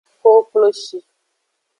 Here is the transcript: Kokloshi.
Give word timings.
Kokloshi. 0.21 0.97